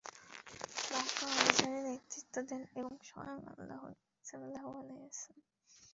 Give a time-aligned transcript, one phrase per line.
[0.91, 2.61] মক্কা অভিযানের নেতৃত্ব দেন
[3.09, 5.47] স্বয়ং আল্লাহর নবী সাল্লাল্লাহু আলাইহি ওয়াসাল্লাম।